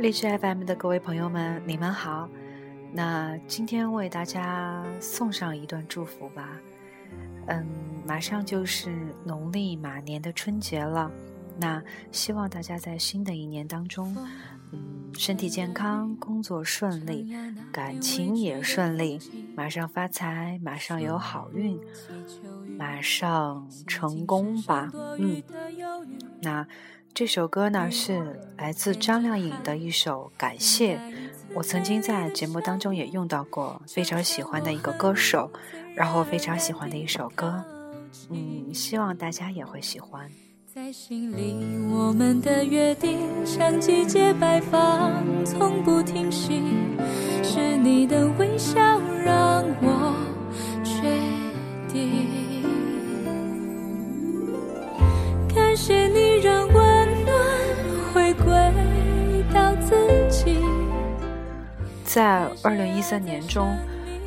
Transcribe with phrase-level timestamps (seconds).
[0.00, 2.26] 荔枝 FM 的各位朋友们，你们好。
[2.90, 6.58] 那今天为大家送上一段祝福吧。
[7.48, 7.66] 嗯，
[8.06, 8.90] 马上就是
[9.26, 11.10] 农历马年的春节了，
[11.58, 14.16] 那希望大家在新的一年当中，
[14.72, 17.30] 嗯，身体健康，工作顺利，
[17.70, 19.20] 感情也顺利，
[19.54, 21.78] 马上发财，马上有好运，
[22.78, 24.90] 马上成功吧。
[25.18, 25.42] 嗯，
[26.40, 26.66] 那。
[27.12, 30.96] 这首歌呢是来自张靓颖的一首《感谢》，
[31.54, 35.50] 我曾经在节目当中也用到过，非常喜欢的一个歌手，
[35.94, 37.62] 然后非常喜欢的一首歌，
[38.30, 40.30] 嗯，希望大家也会喜欢。
[40.72, 41.56] 在心里，
[41.92, 45.12] 我们的约定像季节摆放，
[45.44, 46.62] 从不停息，
[47.42, 48.80] 是你的微笑
[49.24, 50.14] 让我
[62.04, 63.68] 在二零一三年中，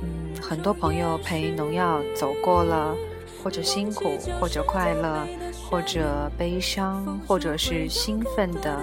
[0.00, 2.96] 嗯，很多朋友陪农药走过了，
[3.44, 5.26] 或者辛苦，或者快乐，
[5.68, 8.80] 或者悲伤，或者是兴奋的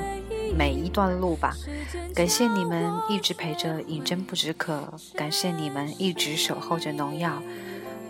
[0.55, 1.55] 每一段路吧。
[2.13, 7.41] 感谢你们一直陪着饮鸩不止渴，感谢你们一直守候着农药。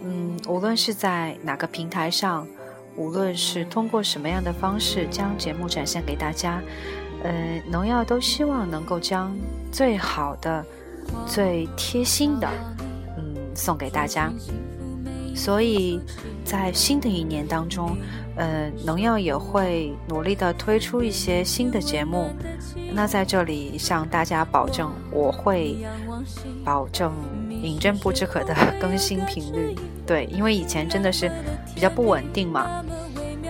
[0.04, 2.46] 嗯，无论是在哪个平台上，
[2.98, 6.62] 无论是通过什么样的方式将节目展现给大家。
[7.24, 9.34] 呃，农药都希望能够将
[9.72, 10.66] 最好的、
[11.26, 12.48] 最贴心的，
[13.18, 14.32] 嗯，送给大家。
[15.36, 16.00] 所以
[16.44, 17.98] 在新的一年当中，
[18.36, 22.30] 呃，农药也会努力的推出一些新的节目。
[22.94, 25.78] 那在这里向大家保证，我会
[26.64, 27.12] 保证
[27.50, 29.76] 饮鸩不止渴的 更新频率。
[30.06, 31.32] 对，因为以前真的是
[31.74, 32.84] 比较不稳定嘛，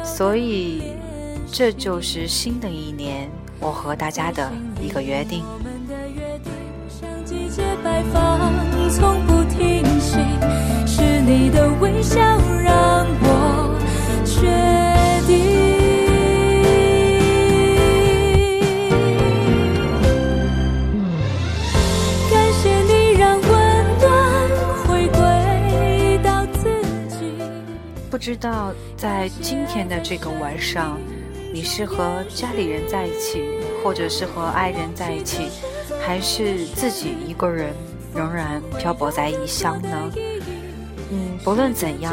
[0.03, 0.84] 所以
[1.52, 3.30] 这就是新的一年。
[3.63, 4.51] 我和大家的
[4.81, 5.41] 一个约定。
[10.85, 12.19] 是你的微笑
[12.62, 13.79] 让我
[14.25, 14.41] 确
[15.25, 15.34] 定。
[22.29, 23.50] 感谢你让温
[24.00, 24.06] 暖
[24.85, 26.69] 回归到自
[27.07, 27.34] 己。
[28.12, 31.00] 不知道在今天的这个晚上。
[31.53, 33.44] 你是和家里人在一起，
[33.84, 35.50] 或者是和爱人在一起，
[36.02, 37.72] 还是自己一个人
[38.16, 40.12] 仍然漂泊在异乡呢？
[41.12, 42.12] 嗯，不论怎样，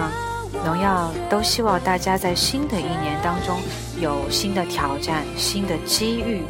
[0.62, 3.58] 荣耀都希望大家在新的一年当中
[3.98, 6.42] 有新的挑战、新的机遇、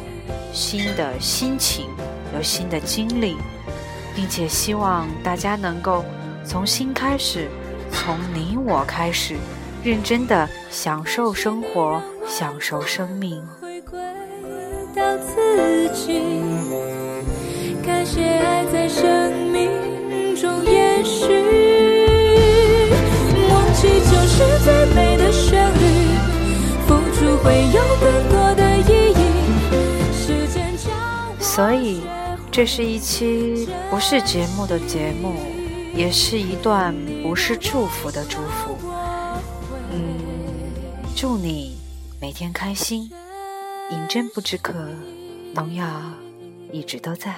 [0.51, 1.87] 新的心情、
[2.35, 3.37] 有新的经历，
[4.13, 6.03] 并且希望大家能够
[6.43, 7.47] 从新开始，
[7.89, 9.37] 从你我开始，
[9.81, 12.01] 认真的享受生活。
[12.31, 13.45] 享受生命。
[13.59, 13.99] 回归
[14.95, 16.21] 到自己，
[17.85, 19.69] 感谢爱在生命
[20.33, 21.27] 中延续。
[23.49, 25.83] 忘记就是最美的旋律，
[26.87, 29.21] 付出会有更多的意义。
[30.13, 30.89] 时间将
[31.37, 32.01] 所以，
[32.49, 35.35] 这是一期不是节目的节目，
[35.93, 38.77] 也是一段不是祝福的祝福。
[39.91, 40.17] 嗯，
[41.13, 41.80] 祝你。
[42.21, 43.09] 每天开心，
[43.89, 44.71] 饮鸩不止渴，
[45.55, 45.83] 农药
[46.71, 47.35] 一直都在。